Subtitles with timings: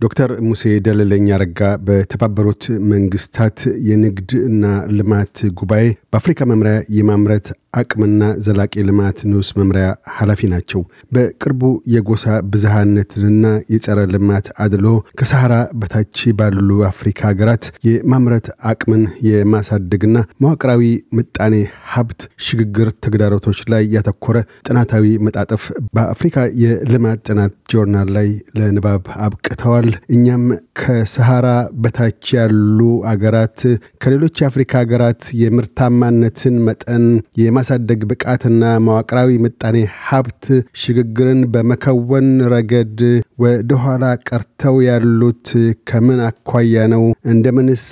[0.00, 2.62] ዶክተር ሙሴ ደለለኝ አረጋ በተባበሩት
[2.92, 3.58] መንግስታት
[3.88, 4.64] የንግድ እና
[4.98, 5.82] ልማት ጉባኤ
[6.12, 10.80] በአፍሪካ መምሪያ የማምረት አቅምና ዘላቂ ልማት ንዑስ መምሪያ ኃላፊ ናቸው።
[11.12, 11.60] በቅርቡ
[11.92, 13.44] የጎሳ ብዝሃነትንና
[13.74, 14.86] የጸረ ልማት አድሎ
[15.20, 16.58] ከሰሐራ በታች ባሉ
[16.90, 20.82] አፍሪካ ሀገራት የማምረት አቅምን የማሳደግና መዋቅራዊ
[21.18, 21.54] ምጣኔ
[21.92, 24.36] ሀብት ሽግግር ተግዳሮቶች ላይ ያተኮረ
[24.68, 25.62] ጥናታዊ መጣጥፍ
[25.94, 30.44] በአፍሪካ የልማት ጥናት ጆርናል ላይ ለንባብ አብቅተዋል። እኛም
[30.80, 31.48] ከሰሐራ
[31.82, 32.78] በታች ያሉ
[33.10, 33.60] አገራት
[34.02, 37.04] ከሌሎች የአፍሪካ ሀገራት የምርታማነትን መጠን
[37.40, 39.76] የማሳደግ ብቃትና መዋቅራዊ ምጣኔ
[40.06, 40.44] ሀብት
[40.82, 42.98] ሽግግርን በመከወን ረገድ
[43.40, 45.48] ወደኋላ ቀርተው ያሉት
[45.88, 47.02] ከምን አኳያ ነው?
[47.32, 47.84] እንደምንስ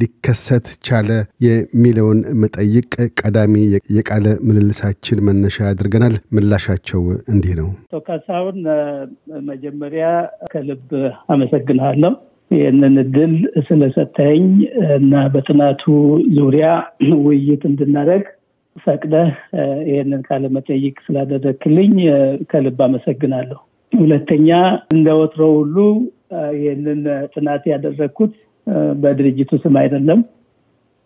[0.00, 1.08] ሊከሰት ቻለ?
[1.46, 3.54] የሚለውን መጠይቅ ቀዳሚ
[3.96, 7.70] የቃለ ምልልሳችን መነሻ አድርገናል። ምላሻቸው እንዲህ ነው።
[8.08, 8.60] ካሳሁን፣
[9.50, 10.04] መጀመሪያ
[10.52, 10.86] ከልብ
[11.34, 12.12] አመሰግንሃለሁ
[12.50, 13.34] ይህንን እድል
[13.68, 14.44] ስለሰጠኝ
[14.96, 15.82] እና በጥናቱ
[16.36, 16.66] ዙሪያ
[17.22, 18.26] ውይይት እንድናደርግ
[18.76, 19.30] ፈቅደህ
[19.88, 21.94] ይህንን ቃለመጠይቅ ስላደረግክልኝ
[22.52, 23.60] ከልብ አመሰግናለሁ።
[23.92, 24.48] ሁለተኛ
[24.94, 25.76] እንደ ወትሮ ሁሉ
[26.58, 27.00] ይህንን
[27.34, 28.32] ጥናት ያደረግኩት
[29.02, 30.20] በድርጅቱ ስም አይደለም፣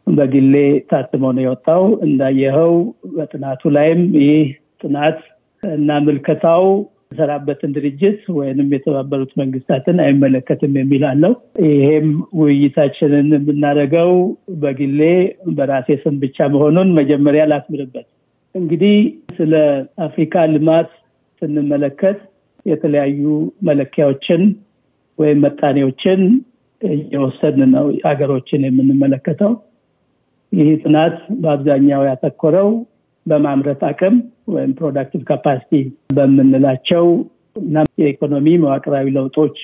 [0.06, 0.55] በግሌ
[0.91, 2.73] ታትሞ ነው የወጣው። እንዳየኸው
[3.15, 4.45] በጥናቱ ላይም ይህ
[4.83, 5.19] ጥናት
[5.62, 6.65] እና ምልከታው
[7.12, 11.33] የሰራበትን ድርጅት ወይንም የተባበሩት መንግስታትን አይመለከትም የሚል አለው።
[11.67, 12.09] ይሄም
[12.41, 14.11] ውይይታችንን የምናደርገው
[14.62, 15.00] በግሌ
[15.56, 18.06] በራሴ ስም ብቻ መሆኑን መጀመሪያ ላስምርበት።
[18.55, 18.97] እንግዲህ
[19.37, 19.55] ስለ
[20.06, 20.91] አፍሪካ ልማት
[21.43, 22.19] ስንመለከት
[22.67, 23.22] የተለያዩ
[23.69, 24.42] መለኪያዎችን
[25.19, 26.20] ወይም መጣኔዎችን
[26.83, 29.53] እየወሰድን ነው ሀገሮችን የምንመለከተው።
[30.53, 32.69] ይህ ጥናት በአብዛኛው ያተኮረው
[33.27, 34.16] በማምረት አቅም
[34.54, 35.72] ወይም productive capacity
[36.16, 37.06] በምንላቸው
[37.60, 39.56] እና የኢኮኖሚ መዋቅራዊ ለውጦች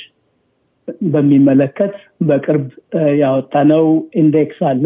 [1.13, 1.95] በሚመለከት
[2.29, 2.65] በቅርብ
[3.21, 3.85] ያወጣነው
[4.23, 4.85] index አለ።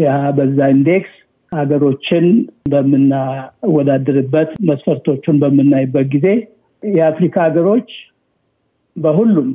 [0.00, 1.12] ያ በዛ index
[1.52, 2.24] ሀገሮችን
[2.70, 6.26] በምናወዳድርበት መስፈርቶቹን በምናይበት ጊዜ
[6.94, 7.88] የአፍሪካ ሀገሮች
[8.96, 9.48] በሁሉም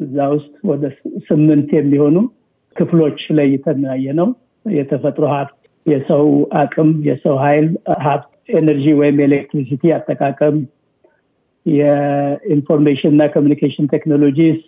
[0.00, 0.84] እዛ ውስጥ ወደ
[1.28, 2.16] ስምንት የሚሆኑ
[2.76, 4.28] ክፍሎች ለይተን ያየነው።
[4.66, 5.52] የተፈጥሮ ሀብት፣
[5.86, 6.26] የሰው
[6.60, 7.66] አቅም፣ የሰው ኃይል
[8.06, 10.56] ሀብት energy ወይም electricity አጠቃቀም፣
[11.66, 14.58] የ information እና communication technologies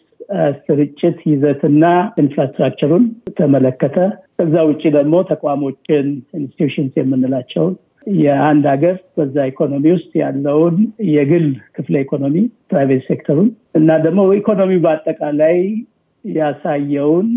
[0.65, 1.85] ስርጭት ይዘትና
[2.23, 3.05] infrastructure ሩን
[3.39, 3.97] ተመለከተ።
[4.37, 6.07] ከዛ ውጭ ደግሞ ተቋሞችን
[6.39, 7.75] institutions የምንላቸውን
[8.17, 10.77] የአንድ ሀገር በዛ ኢኮኖሚ ውስጥ ያለውን
[11.11, 11.47] የግል
[11.77, 12.35] ክፍለ ኢኮኖሚ
[12.71, 15.57] private sector ሩን እና ደግሞ ኢኮኖሚ በአጠቃላይ
[16.25, 17.29] ያሳየውን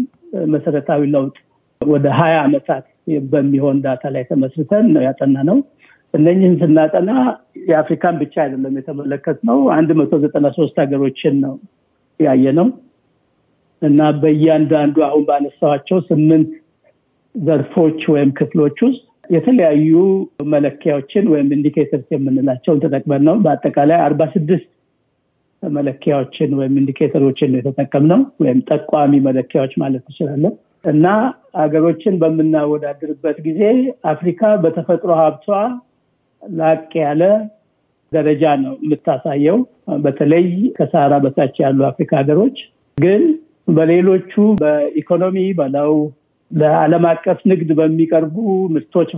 [0.54, 1.36] መሰረታዊ ለውጥ
[1.82, 2.86] ወደ ሀያ ዓመታት
[3.32, 5.58] በሚሆን data ላይ ተመስርተን ነው ያጠናነው።
[6.14, 7.12] እነኝህን ስናጠና
[7.68, 11.54] የአፍሪካን ብቻ አይደለም የተመለከትነው አንድ መቶ ዘጠና ሶስት ሀገሮችን ነው
[12.20, 12.68] ያየነው
[13.82, 16.50] እና በእያንዳንዱ አሁን ባነሳኋቸው ስምንት
[17.36, 19.92] ዘርፎች ወይም ክፍሎች ውስጥ የተለያዩ
[20.54, 24.68] መለኪያዎችን ወይም indicators የምንላቸውን ተጠቅመን ነው። በአጠቃላይ አርባ ስድስት
[25.64, 30.54] መለኪያዎችን ወይም indicator ኦችን የተጠቀምነው ወይም ጠቋሚ መለኪያዎች ማለት ትችላለን።
[30.86, 31.08] እና
[31.58, 33.62] ሀገሮችን በምናወዳድርበት ጊዜ
[34.12, 35.48] አፍሪካ በተፈጥሮ ሀብቷ
[36.44, 37.24] ላቅ ያለ
[38.12, 39.58] ደረጃ ነው የምታሳየው።
[40.06, 42.58] በተለይ ከሰሃራ በታች ያሉ አፍሪካ ሀገሮች
[42.98, 43.22] ግን
[43.70, 45.94] በሌሎቹ በኢኮኖሚ በለው
[46.52, 48.36] ለዓለም አቀፍ ንግድ በሚቀርቡ
[48.74, 49.12] ምርቶች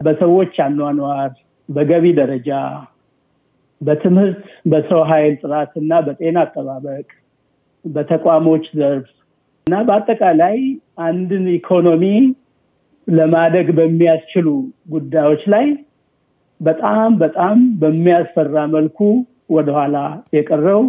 [0.00, 1.32] በሰዎች አኗኗር፣
[1.68, 2.50] በገቢ ደረጃ፣
[3.80, 4.40] በትምህርት፣
[4.70, 7.08] በሰው ኃይል ጥራት እና በጤና አጠባበቅ፣
[7.84, 9.08] በተቋሞች ዘርፍ
[9.66, 10.58] እና በአጠቃላይ
[11.06, 12.04] አንድን ኢኮኖሚ
[13.08, 14.48] ለማደግ በሚያስችሉ
[14.90, 15.66] ጉዳዮች ላይ
[16.60, 18.98] በጣም በጣም በሚያስፈራ መልኩ
[19.50, 19.96] ወደኋላ
[20.36, 20.82] የቀረው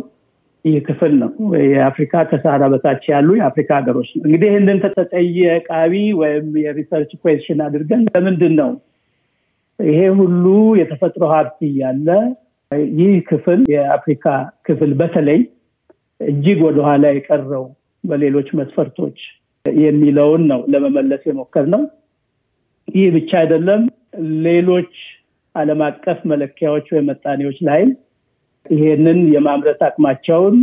[0.84, 1.32] ክፍል ነው።
[1.70, 8.54] የአፍሪካ ከሰሃራ በታች ያሉ የአፍሪካ ሀገሮች ነው። እንግዲህ ይህንን ተጠየቃዊ ወይም የሪሰርች ኩዌስችን አድርገን ለምንድን
[8.62, 8.72] ነው
[9.80, 10.46] ይሄ ሁሉ
[10.80, 12.08] የተፈጥሮ ሀብት እያለ
[12.98, 14.26] ይህ ክፍል የአፍሪካ
[14.68, 15.40] ክፍል በተለይ
[16.20, 17.66] እጅግ ወደኋላ የቀረው
[18.04, 19.18] በሌሎች መስፈርቶች
[19.66, 21.84] የሚለውን ነው ለመመለስ የሞከርነው።
[22.88, 23.84] ይህ ብቻ አይደለም።
[24.46, 24.94] ሌሎች
[25.56, 27.92] ዓለም አቀፍ መለኪያዎች ወይም መጣኔዎች ላይም
[28.66, 30.58] ይሄንን የማምረት አቅማቸውን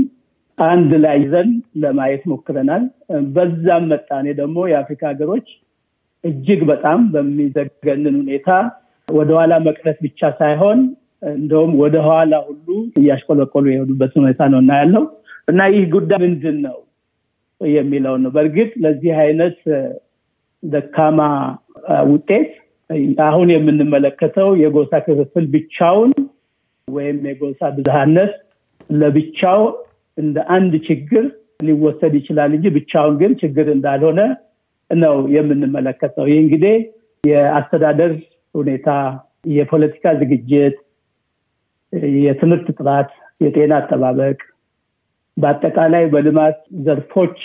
[0.58, 1.50] አንድ ላይ ይዘን
[1.82, 2.82] ለማየት ሞክረናል።
[3.34, 5.46] በዛም መጣኔ ደግሞ የአፍሪካ ሀገሮች
[6.24, 8.48] እጅግ በጣም በሚዘገንን ሁኔታ
[9.08, 10.80] ወደኋላ መቅረት ብቻ ሳይሆን
[11.32, 12.66] እንደውም ወደኋላ ሁሉ
[13.00, 15.04] እያሽቆለቆሉ የሄዱበት ሁኔታ ነው እና ያለው
[15.48, 16.76] እና ይህ ጉዳይ ምንድን ነው
[17.60, 19.58] የሚለው ነው። በእርግጥ ለዚህ አይነት
[20.62, 21.20] ደካማ
[22.10, 22.50] ውጤት
[23.26, 26.12] አሁን የምንመለከተው የጎሳ ክፍፍል ብቻውን
[26.92, 28.32] ወይም የጎሳ ብዝሃነት
[28.94, 29.60] ለብቻው
[30.18, 31.24] እንደ አንድ ችግር
[31.66, 34.20] ሊወሰድ ይችላል እንጂ ብቻውን ግን ችግር እንዳልሆነ
[34.90, 36.76] ነው የምንመለከተው። ይህ እንግዲህ
[37.24, 38.12] የአስተዳደር
[38.54, 38.88] ሁኔታ፣
[39.54, 40.76] የፖለቲካ ዝግጅት፣
[42.18, 43.10] የትምህርት ጥራት፣
[43.40, 44.38] የጤና አጠባበቅ፣
[45.36, 46.56] በአጠቃላይ በልማት
[46.86, 47.36] ዘርፎች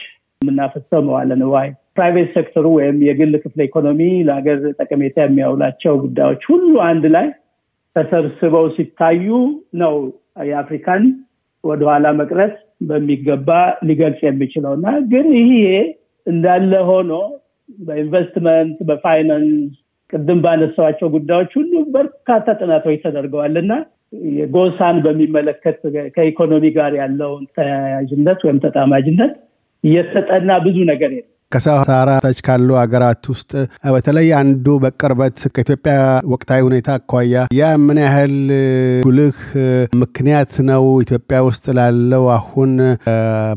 [0.41, 6.73] የምናፈሰው መዋለ ንዋይ፣ private sector ሩ ወይም የግል ክፍለ ኢኮኖሚ ለሀገር ጠቀሜታ የሚያውላቸው ጉዳዮች ሁሉ
[6.87, 7.27] አንድ ላይ
[7.95, 9.25] ተሰብስበው ሲታዩ
[9.81, 9.95] ነው
[10.47, 11.03] የአፍሪካን
[11.63, 12.55] ወደኋላ መቅረት
[12.87, 13.49] በሚገባ
[13.87, 15.51] ሊገልጽ የሚችለው እና ግን ይሄ
[16.27, 17.11] እንዳለ ሆኖ
[17.79, 19.73] በኢንቨስትመንት በፋይናንስ
[20.13, 23.71] ቅድም ባነሳዋቸው ጉዳዮች ሁሉ በርካታ ጥናቶች ተደርገዋል እና
[24.33, 25.79] የጎሳን በሚመለከት
[26.15, 29.33] ከኢኮኖሚ ጋር ያለውን ተያያዥነት ወይም ተጣማጅነት
[29.83, 33.51] እየተጠና ብዙ ነገር የለም። ከሰሃራ ታች ካሉ ሀገራት ውስጥ
[33.95, 35.93] በተለይ አንዱ በቅርበት ከኢትዮጵያ
[36.31, 38.33] ወቅታዊ ሁኔታ አኳያ ያ ምን ያህል
[39.05, 39.37] ጉልህ
[40.01, 42.71] ምክንያት ነው ኢትዮጵያ ውስጥ ላለው አሁን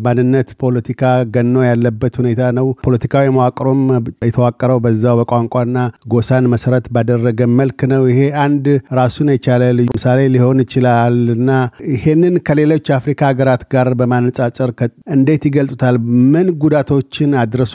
[0.04, 1.02] ማንነት ፖለቲካ
[1.34, 3.80] ገኖ ያለበት ሁኔታ ነው። ፖለቲካዊ መዋቅሩም
[4.28, 5.78] የተዋቀረው በዛው በቋንቋና
[6.12, 8.66] ጎሳን መሰረት ባደረገ መልክ ነው። ይሄ አንድ
[9.00, 11.50] ራሱን የቻለ ልዩ ምሳሌ ሊሆን ይችላል እና
[11.94, 14.70] ይሄንን ከሌሎች አፍሪካ ሀገራት ጋር በማነጻጸር
[15.14, 15.96] እንዴት ይገልጹታል?
[16.32, 17.30] ምን ጉዳቶችን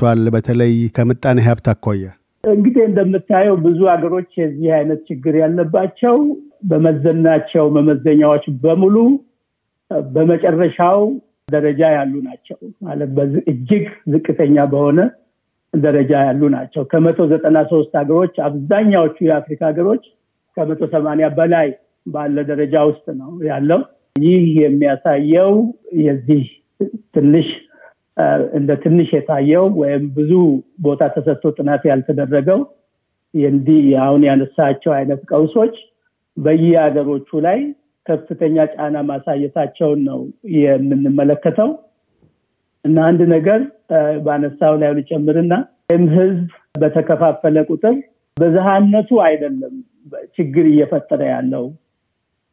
[0.05, 0.29] አድርሷል?
[0.35, 2.05] በተለይ ከምጣኔ ሀብት አኳያ
[2.43, 6.15] እንግዲህ እንደምታየው ብዙ ሀገሮች የዚህ አይነት ችግር ያለባቸው
[6.71, 8.95] በመዘናቸው መመዘኛዎች በሙሉ
[10.11, 10.99] በመጨረሻው
[11.49, 13.09] ደረጃ ያሉ ናቸው። ማለት
[13.51, 14.99] እጅግ ዝቅተኛ በሆነ
[15.73, 20.03] ደረጃ ያሉ ናቸው። ከመቶ ዘጠና ሶስት ሀገሮች አብዛኛዎቹ የአፍሪካ ሀገሮች
[20.57, 21.69] ከመቶ ሰማንያ በላይ
[22.05, 23.81] ባለ ደረጃ ውስጥ ነው ያለው።
[24.15, 25.53] ይህ የሚያሳየው
[26.03, 26.43] የዚህ
[27.15, 27.47] ትንሽ
[28.57, 30.31] እንደ ትንሽ የታየው ወይም ብዙ
[30.85, 32.59] ቦታ ተሰጥቶ ጥናት ያልተደረገው
[33.33, 35.75] እንዲህ አሁን ያነሳቸው አይነት ቀውሶች
[36.37, 37.59] በየሀገሮቹ ላይ
[38.05, 40.19] ከፍተኛ ጫና ማሳየታቸውን ነው
[40.57, 41.69] የምንመለከተው።
[42.85, 43.61] እና አንድ ነገር
[44.25, 45.53] በአነሳው ላይ ልጨምርና
[45.87, 46.47] ወይም ህዝብ
[46.79, 47.95] በተከፋፈለ ቁጥር
[48.37, 49.73] ብዝሃነቱ አይደለም
[50.37, 51.65] ችግር እየፈጠረ ያለው።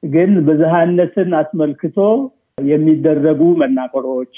[0.03, 1.99] ግን ብዝሃነትን አስመልክቶ
[2.65, 4.35] የሚደረጉ መናቆሮች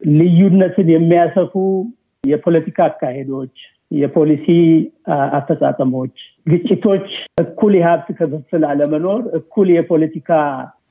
[0.00, 1.52] ልዩነትን የሚያሰፉ
[2.24, 3.54] የፖለቲካ አካሄዶች፣
[3.90, 4.46] የፖሊሲ
[5.36, 6.14] አፈጻጸሞች፣
[6.46, 7.06] ግጭቶች፣
[7.42, 10.30] እኩል የሀብት ክፍፍል አለመኖር፣ እኩል የፖለቲካ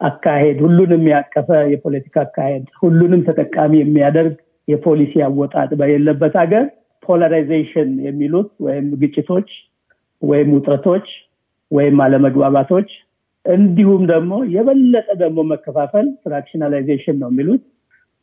[0.02, 4.36] አካሄድ፣ ሁሉንም ያቀፈ የፖለቲካ አካሄድ፣ ሁሉንም ተጠቃሚ የሚያደርግ
[4.68, 6.66] የፖሊሲ አወጣጥ በሌለበት ሀገር
[7.04, 9.50] polarization የሚሉት ወይም ግጭቶች
[10.22, 11.08] ወይም ውጥረቶች
[11.72, 12.90] ወይም አለመግባባቶች
[13.46, 17.64] እንዲሁም ደግሞ የበለጠ ደግሞ መከፋፈል fractionalization ነው የሚሉት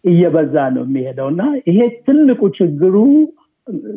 [0.04, 2.96] እየበዛ ነው የሚሄደው እና ይሄ ትልቁ ችግሩ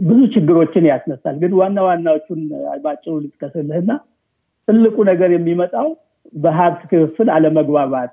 [0.01, 2.41] ብዙ ችግሮችን ያስነሳል። ግን ዋና ዋናዎቹን
[2.83, 3.91] ባጭሩ ልጥቀስልህና
[4.67, 5.87] ትልቁ ነገር የሚመጣው
[6.35, 8.11] በሀብት ክፍፍል አለመግባባት፣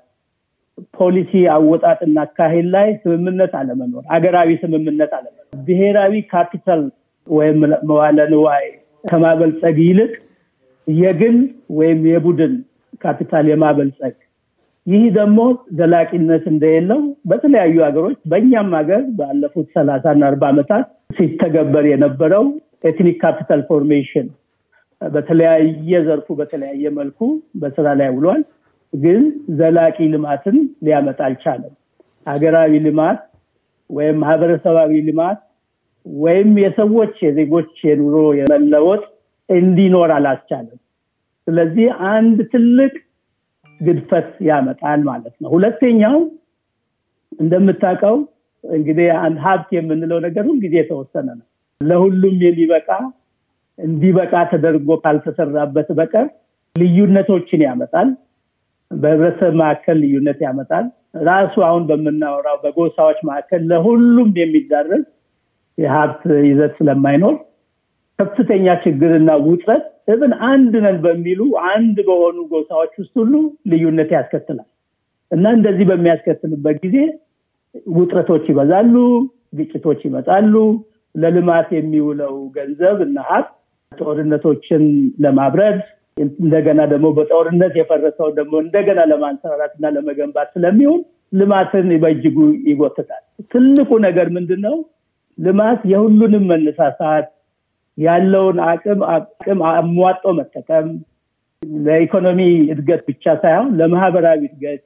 [0.97, 6.81] ፖሊሲ አወጣጥና አካሄድ ላይ ስምምነት አለመኖር፣ አገራዊ ስምምነት አለመኖር፣ ብሔራዊ ካፒታል
[7.27, 7.59] ወይም
[7.89, 8.65] መዋለ ንዋይ
[9.03, 10.13] ከማበልጸግ ይልቅ
[10.87, 11.37] የግል
[11.77, 12.53] ወይም የቡድን
[13.03, 14.15] ካፒታል የማበልጸግ
[14.87, 15.39] ይህ ደግሞ
[15.77, 16.99] ዘላቂነት እንደሌለው
[17.29, 20.85] በተለያዩ ሀገሮች በእኛም ሀገር ባለፉት ሰላሳ እና አርባ ዓመታት
[21.17, 22.45] ሲተገበር የነበረው
[22.89, 24.27] ethnic capital formation
[25.01, 27.19] በተለያየ ዘርፉ በተለያየ መልኩ
[27.61, 28.43] በስራ ላይ ውሏል።
[28.93, 29.23] ግን
[29.59, 31.73] ዘላቂ ልማትን ሊያመጣ አልቻለም።
[32.27, 33.19] ሀገራዊ ልማት
[33.89, 35.39] ወይም ማህበረሰባዊ ልማት
[36.05, 39.03] ወይም የሰዎች የዜጎች የኑሮ የመለወጥ
[39.49, 40.79] እንዲኖር አላስቻለም።
[41.47, 42.93] ስለዚህ አንድ ትልቅ
[43.81, 46.15] ግድፈት ያመጣል ማለት ነው። ሁለተኛው
[47.39, 48.15] እንደምታውቀው
[48.63, 51.45] እንግዲህ አንድ ሀብት የምንለው ነገር ሁልጊዜ የተወሰነ ነው።
[51.81, 52.89] ለሁሉም የሚበቃ
[53.79, 56.27] እንዲበቃ ተደርጎ ካልተሰራበት በቀር
[56.75, 58.09] ልዩነቶችን ያመጣል።
[58.91, 60.85] በህብረተሰብ መካከል ልዩነት ያመጣል።
[61.27, 65.05] ራሱ አሁን በምናወራው በጎሳዎች መካከል ለሁሉም የሚዳረስ
[65.77, 67.35] የሀብት ይዘት ስለማይኖር
[68.19, 73.33] ከፍተኛ ችግርና ውጥረት እብን አንድ ነን በሚሉ አንድ በሆኑ ጎሳዎች ውስጥ ሁሉ
[73.71, 74.67] ልዩነት ያስከትላል
[75.31, 76.97] እና እንደዚህ በሚያስከትልበት ጊዜ
[77.95, 78.95] ውጥረቶች ይበዛሉ፣
[79.59, 80.53] ግጭቶች ይመጣሉ።
[81.15, 83.51] ለልማት የሚውለው ገንዘብ እና ሀብት
[83.91, 84.83] ጦርነቶችን
[85.23, 85.77] ለማብረድ
[86.17, 91.01] እንደገና ደግሞ በጦርነት የፈረሰው ደግሞ እንደገና ለማንሰራራት እና ለመገንባት ስለሚሆን
[91.33, 92.37] ልማትን በእጅጉ
[92.69, 94.75] ይጎትታል። ትልቁ ነገር ምንድን ነው?
[95.37, 97.27] ልማት የሁሉንም መነሳሳት
[97.97, 100.87] ያለውን አቅም አቅም አሟጦ መጠቀም
[101.83, 102.39] ለኢኮኖሚ
[102.73, 104.81] እድገት ብቻ ሳይሆን ለማህበራዊ እድገት፣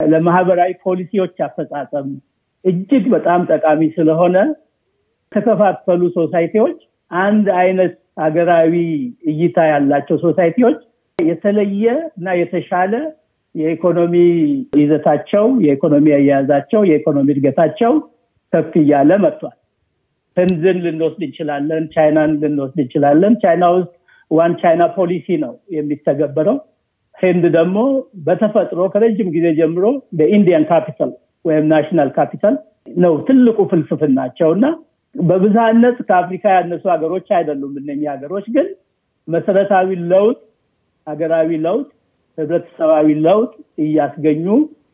[0.00, 2.08] ለማህበራዊ ፖሊሲዎች አፈጻጸም
[2.64, 4.36] እጅግ በጣም ጠቃሚ ስለሆነ
[5.32, 6.78] የተከፋፈሉ ሶሳይቲዎች
[7.10, 8.74] አንድ አይነት ሀገራዊ
[9.32, 10.78] እይታ ያላቸው ሶሳይቲዎች
[11.18, 11.84] የተለየ
[12.18, 12.94] እና የተሻለ
[13.54, 14.14] የኢኮኖሚ
[14.76, 17.92] ይዘታቸው፣ የኢኮኖሚ አያያዛቸው፣ የኢኮኖሚ እድገታቸው
[18.52, 19.56] ከፍ እያለ መጥቷል።
[20.36, 23.92] ህንድን ልንወስድ እንችላለን። ቻይናን ልንወስድ እንችላለን። ቻይና ውስጥ
[24.30, 26.56] One China policy ነው የሚተገበረው።
[27.18, 27.78] ህንድ ደግሞ
[28.26, 29.84] በተፈጥሮ ከረጅም ጊዜ ጀምሮ
[30.18, 31.10] በ Indian capital
[31.44, 32.54] ወይም national capital
[32.96, 34.66] ነው ትልቁ ፍልስፍናቸው እና
[35.14, 38.68] በብዝሃነት ከአፍሪካ ያነሱ ሀገሮች አይደሉም። እነኚህ ሀገሮች ግን
[39.28, 40.38] መሰረታዊ ለውጥ፣
[41.06, 41.86] ሀገራዊ ለውጥ፣
[42.38, 43.52] ህብረተሰባዊ ለውጥ
[43.84, 44.46] እያስገኙ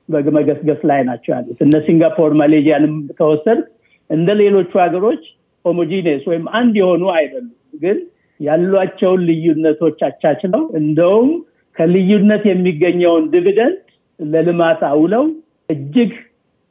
[0.08, 3.60] በመገስገስ ላይ ናቸው ያሉት። እነ ሲንጋፖር፣ ማሌዥያንም ከወሰድን
[4.10, 5.22] እንደ ሌሎቹ ሀገሮች
[5.64, 7.98] homogeneous ወይም አንድ የሆኑ አይደሉም። ግን
[8.40, 11.30] ያሏቸውን ልዩነቶች አቻችለው እንደውም
[11.76, 13.78] ከልዩነት የሚገኘውን dividend
[14.20, 15.24] ለልማት አውለው
[15.68, 16.12] እጅግ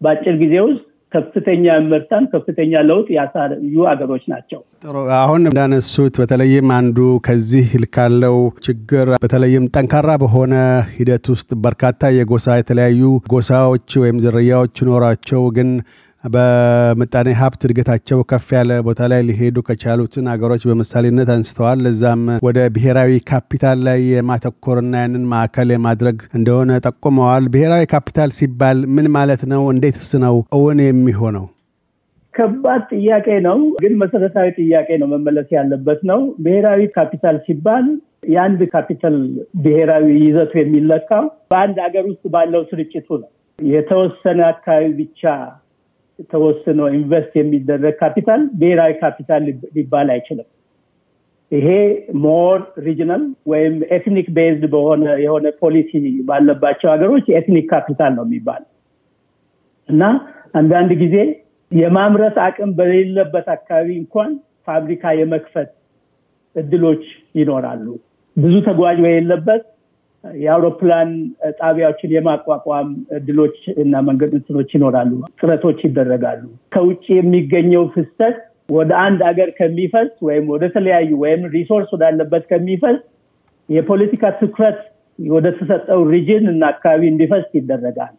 [0.02, 6.98] በአጭር ጊዜ ውስጥ ከፍተኛ ምርታማነት ከፍተኛ ለውጥ ያሳዩ አገሮች ናቸው። ጥሩ። አሁን እንዳነሱት በተለይም አንዱ
[7.28, 8.36] ከዚህ ካለው
[8.68, 10.56] ችግር በተለይም ጠንካራ በሆነ
[10.96, 13.02] ሂደት ውስጥ በርካታ የጎሳ የተለያዩ
[13.34, 15.70] ጎሳዎች ወይም ዝርያዎች ኖሯቸው ግን
[16.34, 23.12] በምጣኔ ሀብት እድገታቸው ከፍ ያለ ቦታ ላይ ሊሄዱ ከቻሉትን አገሮች በምሳሌነት አንስተዋል። ለዛም ወደ ብሔራዊ
[23.30, 29.64] ካፒታል ላይ የማተኮርና ያንን ማዕከል የማድረግ እንደሆነ ጠቁመዋል። ብሔራዊ ካፒታል ሲባል ምን ማለት ነው?
[29.74, 31.46] እንዴትስ ነው እውን የሚሆነው?
[32.34, 37.86] ከባድ ጥያቄ ነው፣ ግን መሰረታዊ ጥያቄ ነው፣ መመለስ ያለበት ነው። ብሔራዊ ካፒታል ሲባል
[38.30, 39.16] የአንድ ካፒታል
[39.64, 43.30] ብሔራዊ ይዘቱ የሚለካው በአንድ ሀገር ውስጥ ባለው ስርጭቱ ነው።
[43.60, 45.22] የተወሰነ አካባቢ ብቻ
[46.32, 49.44] ተወስኖ invest የሚደረግ ካፒታል ብሔራዊ ካፒታል
[49.76, 50.48] ሊባል አይችልም።
[51.52, 51.68] ይሄ
[52.24, 55.92] more regional ወይም ethnic based በሆነ የሆነ ፖሊሲ
[56.26, 58.64] ባለባቸው ሀገሮች የ ethnic capital ነው የሚባል
[59.90, 60.04] እና
[60.54, 61.16] አንዳንድ ጊዜ
[61.72, 64.30] የማምረት አቅም በሌለበት አካባቢ እንኳን
[64.68, 65.70] ፋብሪካ የመክፈት
[66.56, 67.04] እድሎች
[67.36, 67.86] ይኖራሉ።
[68.38, 69.64] ብዙ ተጓዥ በሌለበት
[70.24, 71.10] የአውሮፕላን
[71.60, 76.42] ጣቢያዎችን የማቋቋም እድሎች እና መንገድ እንትኖች ይኖራሉ፣ ጥረቶች ይደረጋሉ።
[76.74, 78.38] ከውጭ የሚገኘው ፍሰት
[78.70, 82.98] ወደ አንድ ሀገር ከሚፈስ ወይም ወደ ተለያዩ ወይም resource ወዳለበት ከሚፈስ
[83.70, 84.80] የፖለቲካ ትኩረት
[85.20, 88.16] ወደ ተሰጠው region እና አካባቢ እንዲፈስ ይደረጋል።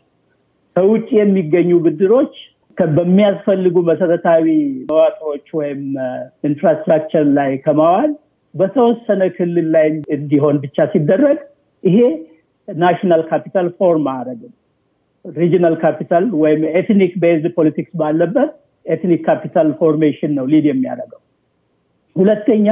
[0.76, 2.34] ከውጭ የሚገኙ ብድሮች
[2.96, 4.46] በሚያስፈልጉ መሰረታዊ
[4.90, 5.80] መዋቅሮች ወይም
[6.44, 8.10] infrastructure ላይ ከማዋል
[8.54, 9.86] በተወሰነ ክልል ላይ
[10.16, 11.38] እንዲሆን ብቻ ሲደረግ
[11.84, 11.98] ይሄ
[12.68, 14.54] national capital form አያደረግም።
[15.24, 18.50] regional capital ወይም ethnic based politics ባለበት
[18.86, 21.20] ethnic capital formation ነው lead የሚያደርገው።
[22.16, 22.66] ሁለተኛ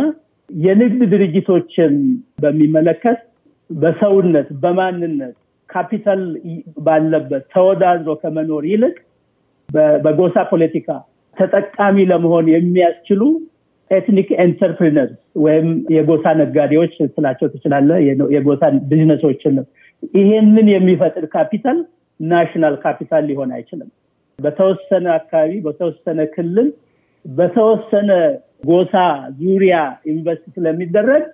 [0.50, 1.94] የንግድ ድርጅቶችን
[2.42, 3.18] በሚመለከት
[3.70, 5.34] በሰውነት በማንነት
[5.70, 6.20] ካፒታል
[6.86, 8.96] ባለበት ተወዳድሮ ከመኖር ይልቅ
[10.04, 10.88] በጎሳ ፖለቲካ
[11.36, 13.22] ተጠቃሚ ለመሆን የሚያስችሉ
[13.90, 15.08] ethnic entrepreneur
[15.44, 15.66] ወይም
[15.96, 17.90] የጎሳ ነጋዴዎች ልትላቸው ትችላለህ
[18.34, 19.56] የጎሳ ቢዝነሶችን
[20.16, 21.78] ይሄንን የሚፈጥር ካፒታል
[22.20, 23.88] national capital ሊሆን አይችልም።
[24.38, 26.68] በተወሰነ አካባቢ፣ በተወሰነ ክልል፣
[27.24, 28.10] በተወሰነ
[28.66, 28.94] ጎሳ
[29.40, 29.76] ዙሪያ
[30.12, 31.24] invest ስለሚደረግ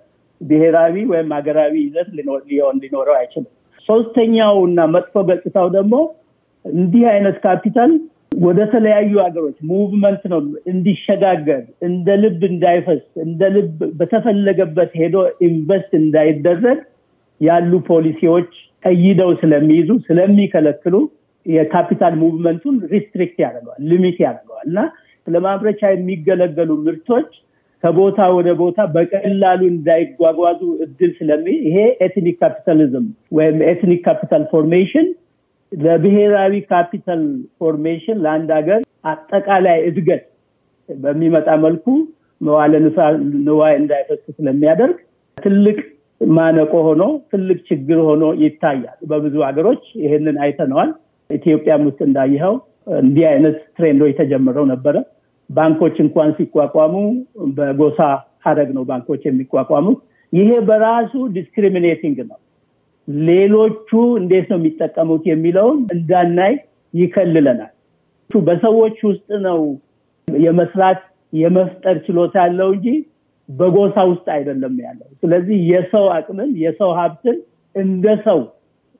[0.41, 2.09] ብሔራዊ ወይም ሀገራዊ ይዘት
[2.49, 3.51] ሊሆን ሊኖረው አይችልም።
[3.89, 5.95] ሶስተኛው እና መጥፎ ገጽታው ደግሞ
[6.65, 7.91] እንዲህ አይነት ካፒታል
[8.41, 10.39] ወደ ተለያዩ ሀገሮች movement ነው
[10.71, 15.15] እንዲሸጋገር እንደ ልብ እንዳይፈስ እንደ ልብ በተፈለገበት ሄዶ
[15.47, 16.79] invest እንዳይደረግ
[17.41, 18.51] ያሉ ፖሊሲዎች
[18.85, 20.95] ቀይደው ስለሚይዙ ስለሚከለክሉ
[21.45, 24.79] የካፒታል movement ኡን restrict ያደርገዋል፣ limit ያደርገዋል። እና
[25.27, 27.29] ለማምረቻ የሚገለገሉ ምርቶች
[27.83, 35.07] ከቦታ ወደ ቦታ በቀላሉ እንዳይጓጓዙ እድል ስለሚ ይሄ ethnic capitalism ወይም ethnic capital formation
[35.77, 37.21] ለብሔራዊ capital
[37.59, 40.23] formation ለአንድ ሀገር አጠቃላይ እድገት
[40.89, 41.85] በሚመጣ መልኩ
[42.41, 42.73] መዋለ
[43.47, 44.97] ንዋይ እንዳይፈስ ስለሚያደርግ
[45.37, 45.77] ትልቅ
[46.21, 50.91] ማነቆ ሆኖ ትልቅ ችግር ሆኖ ይታያል። በብዙ ሀገሮች ይህንን አይተነዋል።
[51.29, 52.53] ኢትዮጵያም ውስጥ እንዳይኸው
[52.99, 54.95] እንዲህ አይነት trend ኦች ተጀምረው ነበረ።
[55.49, 56.95] ባንኮች እንኳን ሲቋቋሙ
[57.57, 57.99] በጎሳ
[58.45, 59.99] ሀረግ ነው ባንኮች የሚቋቋሙት።
[60.33, 62.37] ይሄ በራሱ discriminating ነው።
[63.23, 66.53] ሌሎቹ እንዴት ነው የሚጠቀሙት የሚለውን እንዳናይ
[66.93, 67.71] ይከልለናል።
[68.29, 69.59] በሰዎች ውስጥ ነው
[70.27, 71.01] የመስራት
[71.33, 72.87] የመፍጠር ችሎታ ያለው እንጂ
[73.49, 77.37] በጎሳ ውስጥ አይደለም ያለው። ስለዚህ የሰው አቅምን የሰው ሀብትን
[77.75, 78.39] እንደ ሰው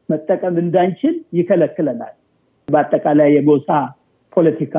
[0.09, 2.13] መጠቀም እንዳንችል ይከለክለናል።
[2.67, 3.69] በአጠቃላይ የጎሳ
[4.33, 4.75] ፖለቲካ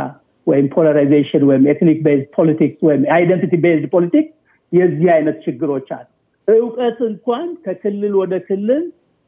[0.47, 4.33] ወይም polarization ወይም ethnic based politics ወይም identity based politics
[4.73, 6.07] የዚህ አይነት ችግሮች አሉ።
[6.49, 8.83] እውቀት እንኳን ከክልል ወደ ክልል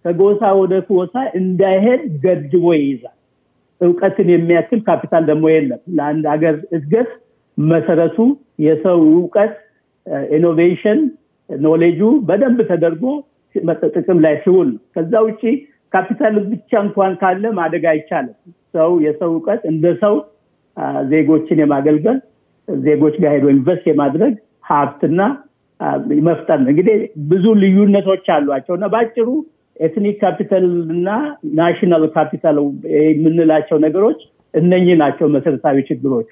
[0.07, 3.15] ከጎሳ ወደ ጎሳ እንዳይሄድ ገድቦ ይይዛል።
[3.81, 7.11] እውቀትን የሚያክል ካፒታል ደግሞ የለም። ለአንድ ሀገር እድገት
[7.59, 8.19] መሰረቱ
[8.65, 9.55] የሰው እውቀት
[10.37, 10.99] innovation
[11.51, 13.03] knowledge ኡ በደንብ ተደርጎ
[13.95, 15.43] ጥቅም ላይ ሲውል ነው ከዛ ውጭ
[15.93, 18.37] ካፒታል ብቻ እንኳን ካለ ማደግ አይቻልም
[18.75, 20.15] ሰው የሰው እውቀት እንደ ሰው
[21.13, 22.19] ዜጎችን የማገልገል
[22.69, 24.35] ዜጎች ጋር ሄዶ invest የማድረግ
[24.71, 25.21] ሀብትና
[26.27, 26.97] መፍጠር ነው እንግዲህ
[27.31, 29.29] ብዙ ልዩነቶች አሏቸው እና በአጭሩ
[29.81, 30.65] ethnic capital
[30.95, 31.09] እና
[31.59, 32.57] national capital
[33.07, 34.21] የምንላቸው ነገሮች
[34.55, 36.29] እነኚህ ናቸው መሰረታዊ ችግሮቹ።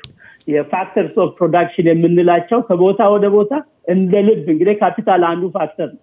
[0.49, 3.53] የ factors of production የምንላቸው ከቦታ ወደ ቦታ
[3.95, 6.03] እንደ ልብ እንግዲህ ካፒታል አንዱ factor ነው።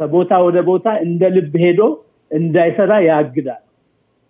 [0.00, 1.80] ከቦታ ወደ ቦታ እንደ ልብ ሄዶ
[2.30, 3.62] እንዳይሰራ ያግዳል።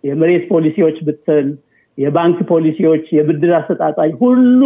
[0.03, 1.47] የመሬት ፖሊሲዎች ብትል
[1.97, 4.61] የባንክ ፖሊሲዎች የብድር አሰጣጡ ሁሉ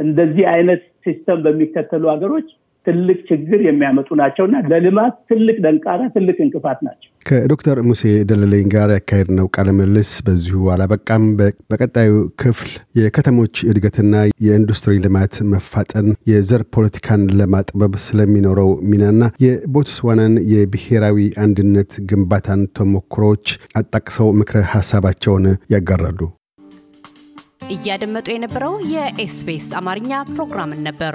[0.00, 2.48] እንደዚህ አይነት system በሚከተሉ ሀገሮች
[2.86, 9.28] ትልቅ ችግር የሚያመጡ ናቸውና ለልማት ትልቅ ደንቃራ ትልቅ እንቅፋት ናቸው። ከዶክተር ሙሴ ደለለኝ ጋር ያካሄድ
[9.38, 11.24] ነው ቃለ ምልልስ በዚሁ አላበቃም።
[11.70, 12.70] በቀጣዩ ክፍል
[13.00, 23.46] የከተሞች እድገትና የኢንዱስትሪ ልማት መፋጠን የዘር ፖለቲካን ለማጥበብ ስለሚኖረው ሚናና የቦትስዋናን የብሔራዊ አንድነት ግንባታን ተሞክሮዎች
[23.80, 26.20] አጣቅሰው ምክረ ሀሳባቸውን ያጋራሉ።
[27.72, 31.14] እያደመጡ የነበረው የኤስቢኤስ አማርኛ ፕሮግራምን ነበር